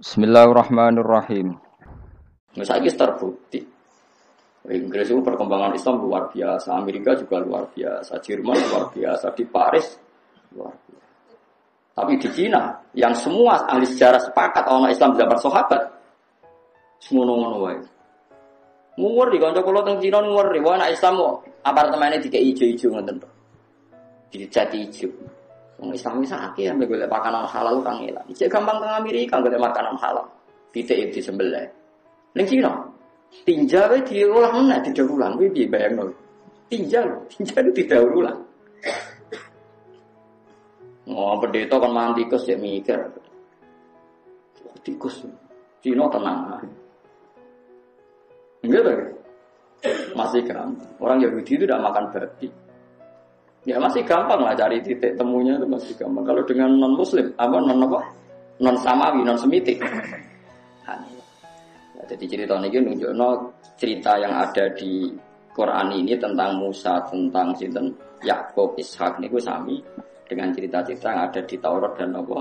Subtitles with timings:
[0.00, 1.60] Bismillahirrahmanirrahim.
[2.56, 3.60] Misalnya terbukti.
[4.64, 10.00] Inggris itu perkembangan Islam luar biasa, Amerika juga luar biasa, Jerman luar biasa, di Paris
[10.56, 11.12] luar biasa.
[12.00, 15.82] Tapi di Cina, yang semua ahli sejarah sepakat orang Islam zaman sahabat,
[16.96, 17.76] semua ngono wae.
[18.96, 23.32] Ngurri kanca kula teng Cina ngurri, wah anak Islam kok apartemennya tiga ijo-ijo ngoten tok.
[24.32, 25.12] Dijati ijo.
[25.80, 28.20] Wong Islam bisa akeh ambek golek makanan halal kang enak.
[28.28, 30.28] Iki gampang teng Amerika golek makanan halal.
[30.76, 31.64] Titik di sembelih.
[32.36, 32.70] Ning Cina,
[33.48, 35.40] tinja wae diolah meneh didaur ulang.
[35.40, 36.12] Kuwi piye bayangno?
[36.68, 37.00] Tinja
[37.32, 38.38] tinja itu didaur ulang.
[41.10, 43.00] Oh, pendeta kan mangan tikus ya mikir.
[44.84, 45.26] Tikus.
[45.80, 46.60] Cina tenang.
[48.62, 49.16] Enggak.
[50.12, 50.92] Masih gampang.
[51.00, 52.52] Orang Yahudi itu tidak makan babi.
[53.68, 56.24] Ya masih gampang lah cari titik temunya itu masih gampang.
[56.24, 58.00] Kalau dengan non muslim, apa non apa?
[58.64, 59.76] Non samawi, non semitik.
[60.88, 60.96] Nah,
[61.96, 65.12] ya, jadi cerita ini nunjuk no, cerita yang ada di
[65.52, 67.92] Quran ini tentang Musa, tentang sinten
[68.24, 69.76] Yakub, Ishak niku sami
[70.24, 72.40] dengan cerita-cerita yang ada di Taurat dan apa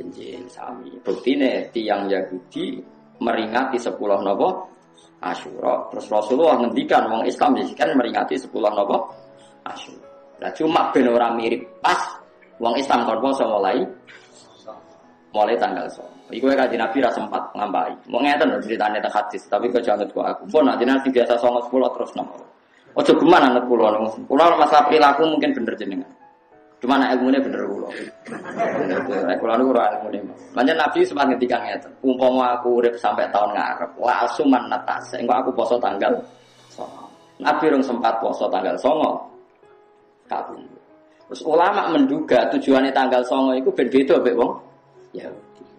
[0.00, 0.96] Injil sami.
[1.04, 2.80] Bukti nih tiang Yahudi
[3.20, 4.72] meringati sepuluh nopo
[5.20, 5.92] Asyura.
[5.92, 9.12] Terus Rasulullah ngendikan wong Islam kan meringati sepuluh nopo
[9.68, 10.13] Asyura.
[10.44, 11.96] Nah cuma ben orang mirip pas
[12.60, 13.80] wong Islam kon poso mulai
[15.32, 16.04] mulai tanggal so.
[16.28, 17.96] Iku ya kaji Nabi sempat ngambai.
[18.12, 20.44] Mau ngeten lho ceritanya tentang hadis, tapi kau jangan ku aku.
[20.52, 22.44] Pun nanti nanti biasa songo sepuluh terus nopo.
[22.96, 24.28] Ojo geman anak pulau nong.
[24.28, 26.10] Pulau masalah perilaku mungkin bener jenengan.
[26.80, 27.90] Cuma anak ilmunya bener pulau.
[29.40, 30.20] Pulau nu ora ilmunya.
[30.52, 31.92] Manjen Nabi sempat ngendikan ngeten.
[32.04, 35.12] Umpama aku urip sampai tahun ngarep, wa asuman natas.
[35.16, 36.12] Engko aku poso tanggal.
[37.40, 39.33] Nabi rong sempat poso tanggal songo
[40.28, 40.60] kabur.
[41.28, 44.52] Terus ulama menduga tujuannya tanggal songo itu ben beda mbek wong
[45.16, 45.28] ya.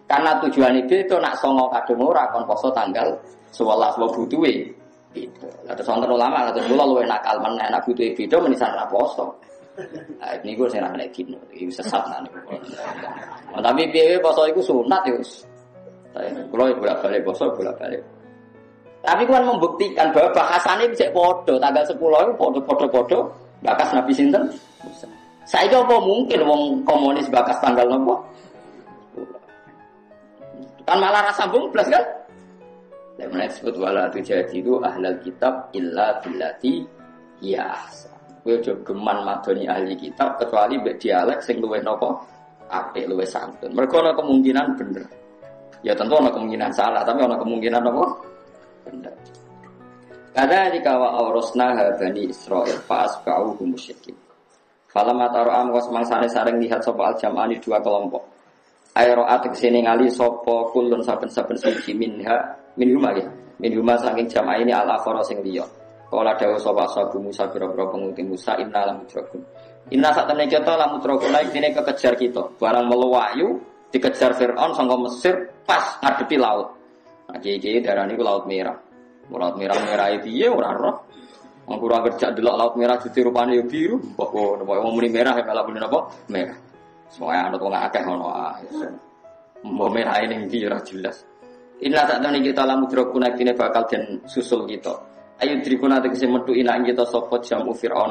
[0.06, 3.10] Karena tujuannya itu nak songo kadung ora kon poso tanggal
[3.54, 4.66] 11 wa butuhe.
[5.14, 5.48] Gitu.
[5.64, 9.34] Lah terus ulama kata kula luwih nakal men enak butuhe beda menisan ra poso.
[10.16, 12.24] Nah, ini gue sing nek kino, iki sesat nang
[13.52, 15.44] nah, Tapi piye poso iku sunat ya wis.
[16.48, 18.00] Kulo bolak-balik poso bolak-balik.
[19.04, 23.18] Tapi kan membuktikan bahwa bahasannya bisa podo tanggal 10 itu podo-podo-podo
[23.66, 24.46] Bakas Nabi sinten?
[25.46, 28.22] Saya apa mungkin wong komunis bakas tanggal nopo?
[30.86, 32.04] Kan malah rasa belas kan?
[33.18, 36.86] Dan mulai disebut wala jadi itu ahlal kitab illa billati
[37.42, 37.74] ya.
[38.46, 42.22] Gue juga geman madoni ahli kitab kecuali be dialek sing luwe nopo
[42.70, 43.74] ape luwe santun.
[43.74, 45.02] Mereka ada kemungkinan bener.
[45.82, 48.04] Ya tentu ada kemungkinan salah, tapi ada kemungkinan nopo
[48.86, 49.14] bener.
[50.36, 54.12] Kada di kawa aurosna bani Israel faas kau musyrikin.
[54.92, 58.20] Falam ataro am was mangsane sareng lihat sopo al jam'ani dua kelompok.
[58.92, 63.24] Aeroat ke sini ngali sopo kulun saben-saben suci minha minhuma ya.
[63.64, 65.64] Minhuma saking jam'a ini al akhara sing liya.
[66.12, 69.40] Kala dawuh sapa sabu Musa biro-biro penguti Musa inna lam mudrakun.
[69.88, 72.44] Inna sak temne kita lam mudrakun laik dene kekejar kita.
[72.60, 73.56] Barang meluwayu
[73.88, 76.76] dikejar Firaun sangka Mesir pas ngadepi laut.
[77.32, 78.85] Nah, darani ku laut merah.
[79.30, 80.96] Laut merah merah itu ya orang roh.
[81.66, 83.98] Wong kurang kerja delok laut merah jadi rupanya ya biru.
[84.14, 85.98] Bahwa mau muni merah ya malah muni apa?
[86.30, 86.58] Merah.
[87.10, 88.66] Semuanya anut wong akeh ngono ae.
[89.66, 91.26] Mau merah ini biru jelas.
[91.76, 94.94] Inilah tak tahu kita lamu drokuna kini bakal dan susul kita.
[95.36, 98.08] Ayo drikuna tegese metu ina kita sopot jam Fir'aun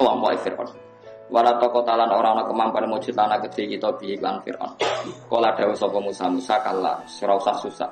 [0.00, 0.68] kelompok Fir'aun.
[1.28, 4.72] Wala toko talan orang orang kemampuan mujud lana gede kita bi iklan Fir'aun.
[5.28, 7.90] Kala dawu sapa Musa Musa kalah, usah susah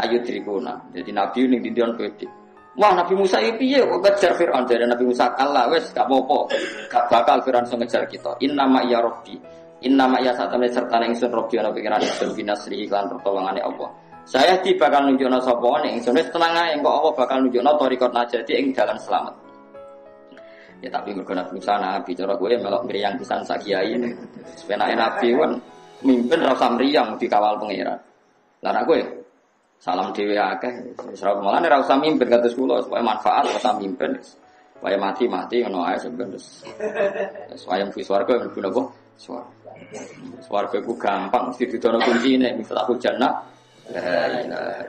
[0.00, 0.76] ayu trikuna.
[0.92, 2.28] Jadi Nabi ini dindion pede.
[2.76, 6.44] Wah Nabi Musa itu piye kok ngejar Fir'aun Nabi Musa Allah wes gak popo
[6.92, 8.36] gak bakal Fir'aun so ngejar kita.
[8.44, 9.40] Inna ma ya Robbi.
[9.88, 13.88] Inna ma ya temen serta ingsun Robbi ana pikiran ingsun binasri iklan pertolongane Allah.
[14.28, 18.12] Saya di bakal nunjukno sapa ning ingsun wis tenang ae engko Allah bakal nunjukno torikot
[18.12, 19.34] najati ing dalan selamat.
[20.84, 24.12] Ya tapi mergo Nabi Musa nabi cara gue melok mriyang pisan sak ini.
[24.52, 25.52] Sepenake nabi kan
[26.04, 27.96] mimpin ra usah mriyang dikawal pangeran.
[28.60, 29.15] Lah gue
[29.78, 30.72] Salam dewi akeh.
[31.14, 34.16] Serap malah nih rasa mimpin kata sekolah supaya manfaat rasa mimpin.
[34.76, 36.40] Supaya mati mati ngono ae sebenarnya.
[37.56, 38.82] Supaya mesti swarga mlebu napa?
[39.16, 39.52] Swarga.
[40.44, 43.32] Swarga ku gampang mesti didono kuncine miftahul jannah.
[43.92, 44.82] La ilaha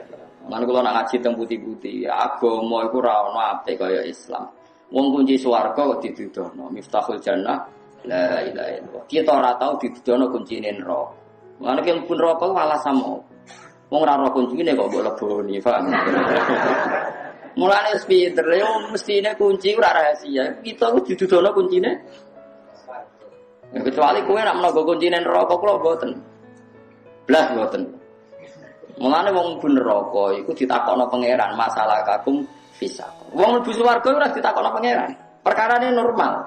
[0.48, 4.48] Mana kalau nak ngaji tentang putih-putih, agama rawon apa kaya Islam.
[4.88, 7.68] Wong kunci swarga kok didudono, miftahul jannah.
[8.08, 9.04] La ilaha illallah.
[9.04, 11.12] Kita ora tau didudono kuncine neraka.
[11.60, 13.20] Mana kan pun rokok malah sama.
[13.88, 15.88] Wong ora roh kuncine kok mbok leboni, paham?
[17.56, 20.60] Mulane speeder yo mestine kunci ora rahasia.
[20.60, 21.90] Kita ku didudono kuncine.
[23.72, 26.10] Ya, kecuali kowe nak menawa kuncine neraka kula mboten.
[27.24, 27.82] Blas mboten.
[29.00, 32.44] Mulane wong mlebu neraka iku ditakokno pangeran masalah kakum
[32.76, 33.08] bisa.
[33.32, 35.10] Wong mlebu swarga ora ditakokno pangeran.
[35.40, 36.44] Perkarane normal.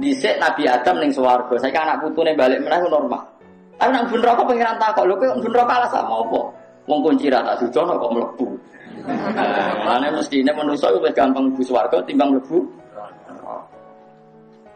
[0.00, 3.20] Dhisik Nabi Adam ning swarga, saiki anak putune balik meneh normal.
[3.76, 6.40] Tapi nang mlebu neraka pangeran takok, lho kowe mlebu neraka alasan apa?
[6.90, 8.46] Wong kunci ra tak sucono kok mlebu.
[9.86, 12.66] Mulane mestine manusa wis gampang mlebu swarga timbang mlebu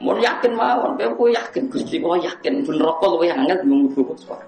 [0.04, 4.46] Mau yakin mawon, kowe yakin Gusti kok yakin ben neraka luwih angel mlebu swarga.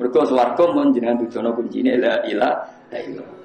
[0.00, 3.40] Mergo swarga mun jenengan dudono kuncine la ilaha illallah.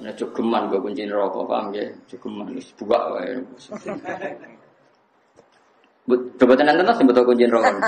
[0.00, 1.88] Ana jogeman kok kunci neraka, paham nggih?
[2.12, 3.40] Jogeman wis buak wae.
[6.36, 7.72] Coba tenan tenan sing betul kunci neraka.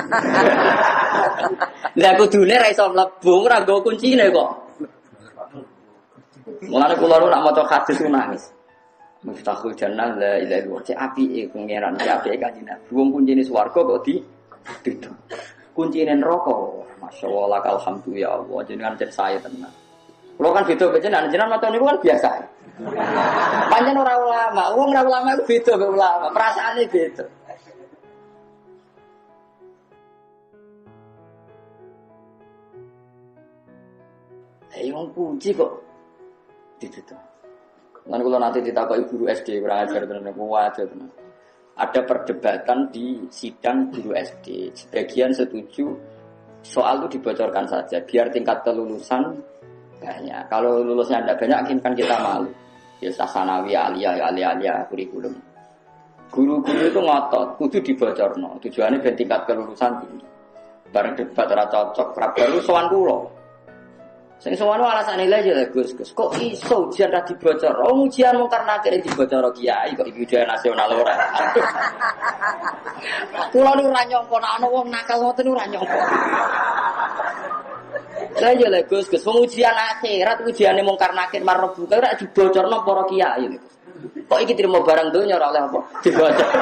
[2.00, 4.61] Lah kudune ra iso mlebu, ora nggo kuncine kok.
[6.70, 8.44] Mulane kula nu nak maca hadis nangis.
[9.22, 10.82] Miftahul jannah la ilaha illallah.
[10.82, 12.90] Cek apike pangeran, cek apike kanjeng Nabi.
[12.90, 14.18] Wong kuncine swarga kok di
[14.86, 15.10] itu.
[15.74, 16.54] Kuncine neraka
[17.02, 19.74] Masya Allah, alhamdulillah ya Allah, jenengan jadi saya tenang.
[20.38, 22.28] Kalau kan beda jenengan, jenengan mata ini kan biasa.
[23.70, 27.24] Panjang orang ulama, uang orang ulama itu beda be ulama, perasaannya beda.
[34.82, 35.72] Yang kunci kok
[36.82, 37.20] ditutup.
[38.02, 41.10] Kan kalau nanti ditakoi guru SD kurang ajar tenan, aja tenan.
[41.78, 44.74] Ada perdebatan di sidang guru SD.
[44.74, 45.94] Sebagian setuju
[46.66, 49.38] soal itu dibocorkan saja biar tingkat kelulusan
[50.02, 50.42] banyak.
[50.50, 52.50] Kalau lulusnya tidak banyak kan kita malu.
[52.98, 55.34] Ya sasanawi alia alia alia kurikulum.
[56.32, 58.56] Guru-guru itu ngotot, kudu dibocorno.
[58.62, 60.26] Tujuannya biar tingkat kelulusan tinggi.
[60.88, 63.41] Bareng debat ora cocok, baru soal kulo.
[64.42, 66.10] Sing sowan alasan nilai aja lah Gus Gus.
[66.18, 67.78] Kok iso ujian ra dibocor?
[67.86, 71.14] Oh ujian mau karena akhirnya dibocor kiai kok ujian nasional ora.
[73.54, 75.94] Kulo nu ora nyangka nek ana wong nakal ngoten ora nyangka.
[78.42, 82.10] Lah ya lah Gus Gus wong ujian akhirat ujiane mung karena akhir marep buka ora
[82.18, 83.46] dibocorno para kiai.
[84.26, 85.80] Kok iki terima barang donya ora oleh apa?
[86.02, 86.50] Dibocor.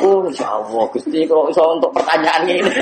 [0.00, 2.72] Oh ya Allah Gusti kalau iso untuk pertanyaan ini.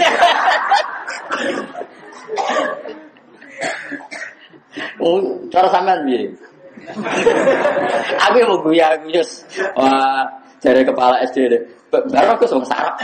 [4.97, 4.97] Oh,
[5.52, 6.28] cara sampean piye?
[8.28, 9.44] Aku mau guya Gus.
[9.76, 10.24] Wah,
[10.62, 11.62] dari kepala SD deh.
[11.90, 12.96] Baru aku wong sarap.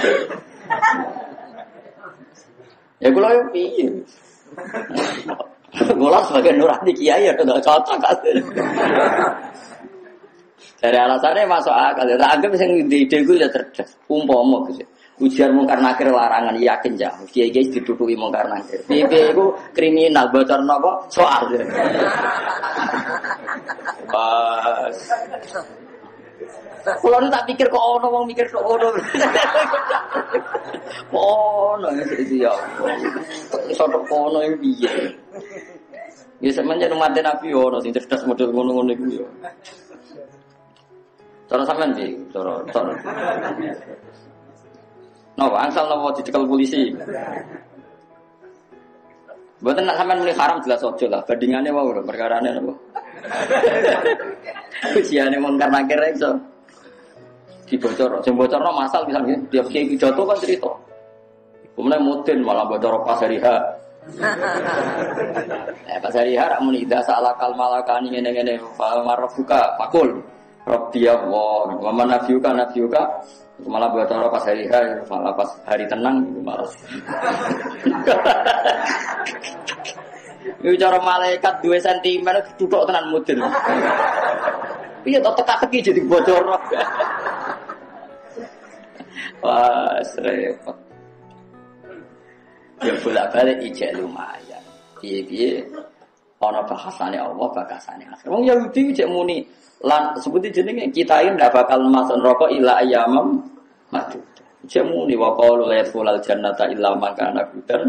[3.02, 3.88] Ya kula yo piye?
[5.74, 8.16] Kula sebagai nurani kiai ya udah cocok kan.
[10.80, 12.04] Dari alasannya masuk akal.
[12.04, 13.96] Ya, anggap sing ide gue ya cerdas.
[14.08, 14.84] Umpama gitu.
[15.22, 17.06] Ujian mungkar nakir larangan yakin ya.
[17.30, 18.82] Kiai kiai diduduki mungkar nakir.
[18.90, 21.46] Piye itu kriminal bocor nopo soal.
[24.10, 24.96] Pas.
[26.84, 28.90] Kalau nu tak pikir kok ono wong mikir kok ono.
[31.14, 32.52] Ono ya ya.
[33.70, 34.92] Iso tok ono yang piye.
[36.42, 39.28] Ya semenjak umat Nabi ono sing cerdas model ngono-ngono iku ya.
[41.46, 42.92] Cara sampean di, cara cara.
[45.34, 46.94] Napa angsal napa dicekel polisi?
[49.58, 51.24] Buatan nak sampean muni haram jelas ojo lah.
[51.26, 52.74] Bandingannya mau lho perkarane napa?
[54.98, 56.30] Ujiane mungkar nakir iso.
[57.64, 60.68] Dibocor, sing bocorno masal misalnya dia kiai jatuh kan cerita.
[61.74, 63.46] Kemudian mudin malah bocor pas hari H.
[65.88, 70.22] Eh pas hari H rak muni ida salah kal malakani ngene-ngene fa marofuka fakul.
[70.64, 73.02] Rabbi Allah, wa mana nabiuka nabiuka
[73.62, 76.66] malah buat orang pas hari hari, malah pas hari tenang itu malah.
[80.64, 83.38] Ini cara malaikat dua sentimen duduk tenan mudin.
[85.04, 86.42] Iya, tak teka teki jadi bocor.
[89.44, 90.76] Wah, repot.
[92.80, 94.64] Ya bolak balik ijek lumayan.
[95.04, 95.60] Iya, iya.
[96.44, 98.28] Ono bahasane Allah, bahasane akhir.
[98.28, 99.40] Wong Yahudi cek muni
[99.84, 103.40] lan seperti jenenge kita ini tidak bakal masuk neraka ila ayamam
[103.92, 104.20] mati.
[104.64, 107.84] Jemu ni wa qalu la yadkhulul jannata illa man kana hudan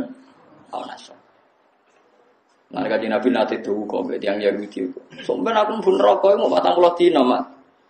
[0.76, 1.16] aw nasr.
[2.76, 4.84] Nah, kaji Nabi nanti tuh kok yang Yahudi.
[5.24, 7.44] Sampai aku pun rokok mau batang pulau dino mak.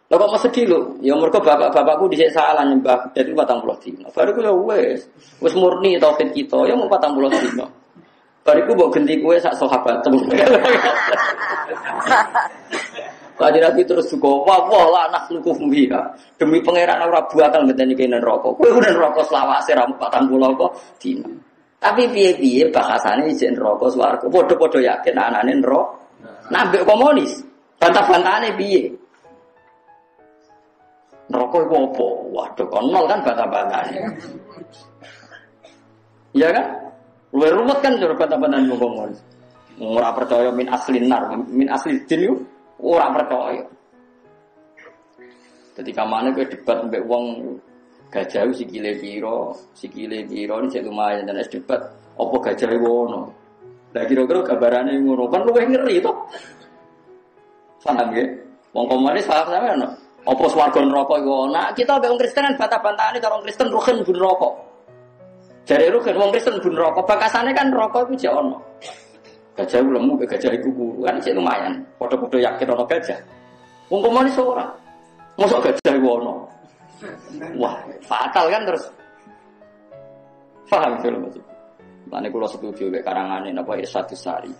[0.05, 0.79] Lo kok sedih lo?
[1.01, 4.05] Ya mereka bapak-bapakku di salah nyembah batang pulau dino.
[4.13, 5.01] Baru gue wes
[5.41, 7.33] wes murni tauhid kita ya mau batang pulau
[8.45, 10.21] gue bawa ganti kue sak sahabat temen.
[13.35, 15.99] Kaji Nabi terus juga, wah wah lah anak lukuh biha.
[16.39, 18.55] Demi pangeran ora buatan ngenteni kene rokok.
[18.55, 20.71] Kowe udah rokok selawase ra patang pulau kok
[21.01, 21.27] dina.
[21.81, 24.25] Tapi piye-piye bahasane izin rokok swarga.
[24.29, 25.99] Padha-padha yakin anane neraka.
[26.53, 27.41] Nambah komunis.
[27.75, 28.87] Bantah-bantahane piye?
[31.27, 32.07] Neraka iku apa?
[32.31, 33.99] Waduh, kon nol kan bantah-bantahane.
[36.31, 36.65] Iya kan?
[37.35, 39.11] Luwe ruwet kan cara bantah-bantahan ngomong.
[39.83, 42.33] Ora percaya min aslin nar, min asli jin yo
[42.79, 43.59] ora percaya.
[45.75, 47.59] Jadi kamane kowe debat mbek wong
[48.07, 51.83] gajah sikile piro, sikile piro ini cek lumayan dan es debat
[52.15, 53.27] apa gajah wono.
[53.91, 56.15] Lah kira-kira gambarane ngono kan luwih ngeri to.
[57.83, 58.23] Paham ya?
[58.71, 59.87] Wong komune salah sama no.
[60.23, 61.69] Apa swarga neraka iku ana?
[61.75, 64.49] Kita wong Kristen kan bantah-bantahane karo Kristen ruhen bun neraka.
[65.65, 68.61] Jare ruhen wong Kristen bun neraka, bakasane kan neraka iku jek ono.
[69.57, 70.69] Gajah lemu ke gajah iku
[71.01, 71.73] kan cek lumayan.
[71.97, 73.19] Padha-padha yakin ono gajah.
[73.89, 74.65] Wong komune ora.
[75.41, 76.33] Mosok gajah iku ono.
[77.57, 78.85] Wah, fatal kan terus.
[80.69, 81.43] Paham itu maksud.
[82.09, 84.53] Makanya kalau setuju kayak karangan ini apa Irsyadus Sari.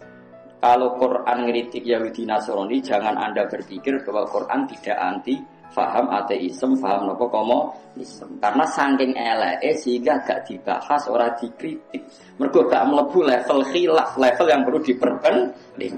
[0.58, 5.38] Kalau Quran ngeritik Yahudi Nasrani, jangan anda berpikir bahwa Quran tidak anti
[5.74, 8.38] faham ateisme, faham nopo komo ism.
[8.44, 12.04] Karena saking elek sehingga gak dibahas, orang dikritik.
[12.38, 15.96] Mereka gak melebu level khilaf, level yang perlu diperbanding.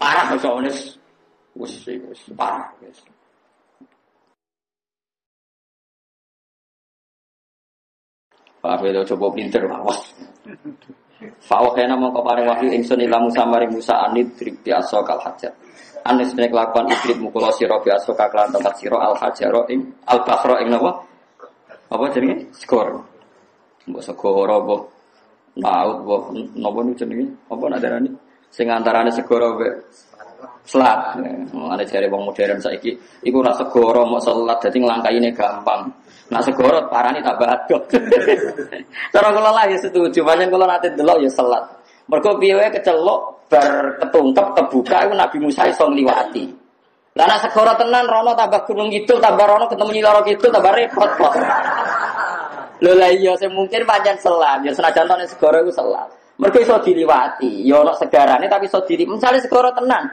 [0.00, 0.72] Parah soalnya,
[1.52, 2.72] wus, wus, parah.
[2.80, 2.98] Wus.
[8.60, 10.12] Pak itu coba pinter, awas.
[11.20, 15.52] Fawah kena mau kepada wahyu ingsun ila Musa mari Musa anid drib biasa kal hajar.
[16.00, 20.64] Anis nek lakukan idrib mukula sira biasa kaklan tempat sira al hajaro ing al bakhra
[20.64, 20.96] ing napa?
[21.92, 22.48] Apa jenenge?
[22.56, 22.96] Skor.
[23.84, 24.76] Mbok segoro apa?
[25.60, 26.14] Laut apa
[26.56, 27.26] napa niku jenenge?
[27.52, 28.10] Apa nak darani?
[28.48, 29.72] Sing antarane segoro mbek
[30.64, 31.20] selat.
[31.52, 32.96] Ada cari wong modern saiki
[33.28, 35.84] iku ora segoro mau selat dadi nglangkaine gampang.
[36.30, 37.82] Nah segorot parani tambah adot.
[39.10, 41.66] Cara kula lah ya setuju, banyak kula nanti delok ya selat.
[42.06, 46.44] Mergo piye kecelok bar ketungkep kebuka itu Nabi Musa iso ngliwati.
[47.18, 51.10] Lah nek segoro tenan rono tambah gunung itu tambah rono ketemu nyiloro itu tambah repot
[51.18, 51.34] kok.
[52.82, 56.08] Lho lah iya sing mungkin pancen selat, ya senajan nek segoro iku selat.
[56.40, 59.04] Mergo iso diliwati, ya ono segarane tapi iso diri.
[59.04, 60.08] Misalnya segoro tenan.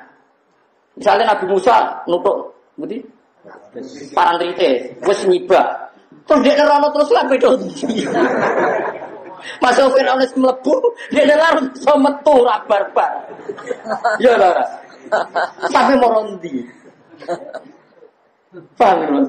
[0.97, 2.97] Misalnya Nabi Musa nutuk ngerti?
[4.11, 5.86] Parantrite, wis nyibak.
[6.27, 7.49] Terus dia nerono terus lah beda.
[9.63, 10.75] Masuk Fir'aun wis mlebu,
[11.13, 13.13] dia nelar iso metu ra barbar.
[14.19, 14.65] Ya ora.
[15.71, 16.67] Sampai morondi.
[18.75, 19.23] Paham?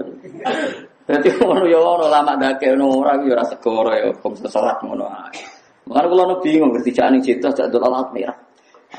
[1.08, 5.06] Jadi ngono ya ono lama dake ono ora ya ora segoro ya wong sesalat ngono
[5.06, 5.40] ae.
[5.88, 8.36] Makane kula bingung ngerti jak ning cita jak dol laut merah.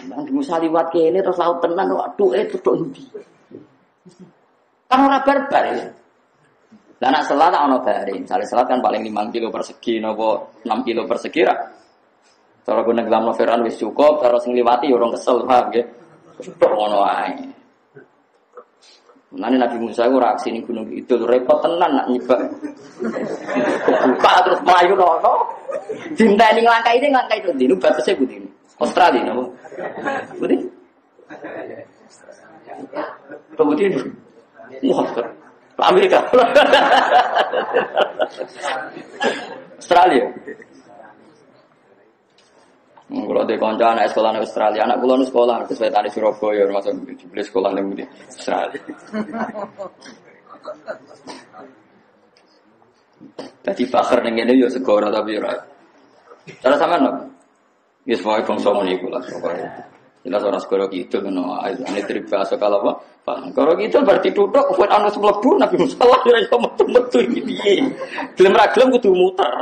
[0.10, 3.04] Nang di Musa liwat kene terus laut tenan waduh eh tutuk ndi.
[4.90, 5.86] Kan ora barbar ya.
[7.00, 8.12] Lah nak selat ono bare.
[8.12, 11.56] Misale selat kan paling 5 kilo persegi nopo 6 kilo persegi ra.
[12.68, 15.84] Cara gue neglam noveran wis cukup, cara sing liwati ya orang kesel, paham ya?
[16.44, 17.34] Cukup ngono ae.
[19.30, 22.42] Nanti Nabi Musa itu reaksi ini gunung itu repot tenan nak nyebak.
[24.06, 25.34] Buka terus melayu nono.
[26.18, 27.50] Cinta ini ngelangkai ini ngelangkai itu.
[27.58, 28.36] Ini batasnya budi.
[28.82, 29.44] Australia nopo.
[30.42, 30.56] Budi.
[33.54, 33.92] Kemudian,
[34.88, 35.06] wah,
[35.82, 36.20] Amerika.
[39.80, 40.26] Australia.
[43.10, 46.94] Kalau di konco anak sekolah di Australia, anak kulo sekolah ke sekolah di Surabaya, masuk
[47.10, 48.82] di sekolah di Australia.
[53.66, 55.54] Jadi fakir ning ngene yo segoro tapi ora.
[56.64, 57.12] Cara sama no.
[58.08, 59.70] Ya semuanya bangsa meniku lah pokoknya.
[60.20, 62.92] Jelas orang segoro gitu kan, ini terbiasa kalau apa?
[63.56, 67.56] Kalau gitu berarti duduk, buat anak melebu, Nabi Musa lah yang iso metu-metu ini.
[68.34, 69.54] Gelem ra gelem kudu muter.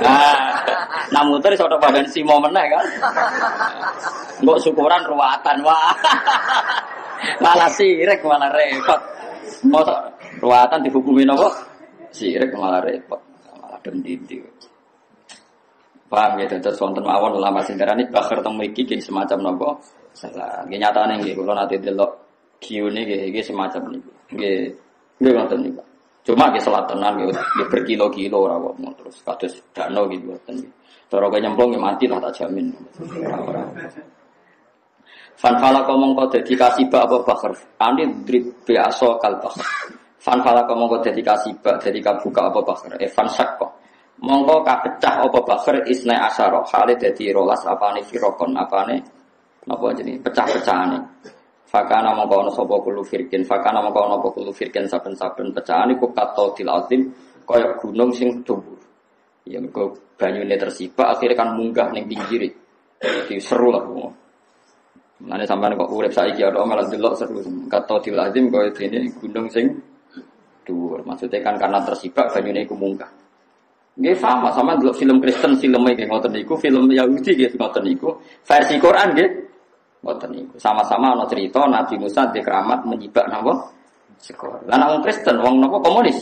[0.00, 0.62] Ah,
[1.10, 2.86] nah muter iso badan si momen kan.
[4.40, 5.92] Mbok syukuran ruwatan wah.
[7.44, 9.00] Malah sirek malah repot.
[9.68, 9.84] Mau
[10.40, 11.52] ruwatan dihukumi nopo?
[12.56, 13.20] Malah repot.
[13.60, 14.40] Malah dendindi.
[16.10, 19.78] Paham ya, terus wonten mawon ulama sing darani bakar temu iki semacam nopo?
[20.10, 20.66] Salah.
[20.66, 22.10] Nggih nyatane nggih kula nate delok
[22.58, 24.10] Kiune nggih semacam niku.
[24.34, 24.74] Nggih
[25.22, 25.82] nggih ngoten niku.
[26.26, 27.30] Cuma nggih tenan nggih
[27.70, 30.56] berkilo-kilo ora kok terus kados dano gitu mboten.
[31.10, 32.70] Cara kaya nyemplung mati lah tak jamin.
[35.40, 37.56] Fan fala komong kau dadi kasibah apa bakar.
[37.80, 39.66] Ani drip biasa kal bakar.
[40.20, 43.00] Fan fala komong kau dadi kasibah dadi kabuka apa bakar.
[43.00, 43.79] Eh fan sakko.
[44.20, 46.60] Mongko kapecah apa bakar isna asyara.
[46.68, 49.00] Hale dadi rolas apane firokon apane.
[49.64, 50.98] Napa jadi pecah-pecahane.
[51.70, 56.10] Fakana mongko ono sapa kulo firkin, fakana mongko ono apa kulo firkin saben-saben pecahan iku
[56.10, 57.14] kato til azim
[57.46, 58.80] kaya gunung sing dhuwur.
[59.46, 62.50] Ya mergo banyune tersibak akhirnya kan munggah ning pinggir.
[63.00, 63.86] Jadi seru lah.
[65.20, 67.40] Mane sampean kok urip saiki ada malah delok seru.
[67.70, 69.70] Kato til azim kaya dene gunung sing
[70.66, 71.06] dhuwur.
[71.06, 73.19] Maksudnya kan karena tersibak banyune iku munggah.
[74.00, 78.08] Nggih sama sama dulu film Kristen filmnya kayak ngoten niku, film Yahudi kayak ngoten niku,
[78.48, 79.28] versi Quran nggih
[80.00, 80.56] ngoten niku.
[80.56, 83.52] Sama-sama ana cerita Nabi Musa di keramat menyibak napa
[84.16, 84.56] sekor.
[84.64, 86.16] Lah wong Kristen wong napa komunis.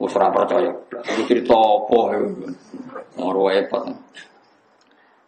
[0.00, 0.72] Wis ora percaya.
[0.96, 2.00] Iki cerita apa
[3.20, 3.84] Ora repot.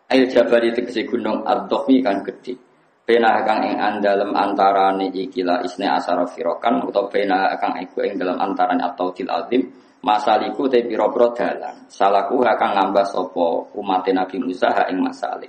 [0.09, 2.57] Ail Jabal itu gunung Ad-Dhofmi kan gede.
[3.05, 8.41] Pena kang ing andalem antarane ikilah isne asara firokan utawa pena kang iku ing dalam
[8.41, 11.89] antarane atau til azim masaliku te pira-pira dalan.
[11.89, 13.45] Salaku kang ngambah sapa
[13.81, 15.49] umat Nabi Musa ha ing masalik.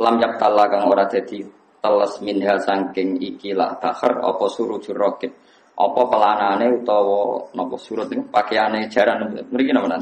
[0.00, 1.44] Lam yaktalla kang ora dadi
[1.78, 5.36] teles minha saking ikilah bahar apa surujur rokib.
[5.78, 10.00] Apa pelanane utawa napa surut niku pakaiane jaran mriki napa?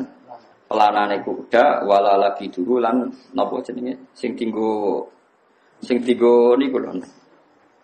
[0.64, 3.04] Pelanane kuda wala lagi dulu lan
[3.36, 5.04] napa jenenge sing tinggo
[5.84, 6.96] Sing tiga niku lho.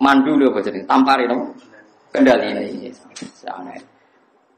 [0.00, 0.88] Mandu lho apa jenenge?
[0.88, 1.44] Tampari napa?
[2.08, 2.88] Kendali ini.
[3.44, 3.91] Aneh.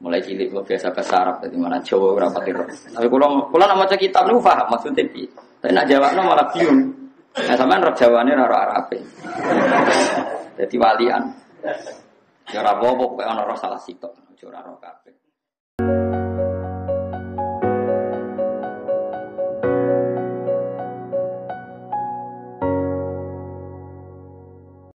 [0.03, 2.51] Mulai cilik kok biasa bahasa Arab tadi mana Jawa ora pati
[2.91, 5.07] Tapi kula kula nak maca kitab niku paham maksudnya.
[5.07, 6.91] Tapi nak jawabno malah bingung.
[7.35, 8.97] Nah sampean roh Jawane ora roh Arabe.
[10.59, 11.23] Jadi walian.
[12.51, 14.11] Ya ora apa-apa ana roh salah sitok,
[14.43, 15.15] ora roh kabeh.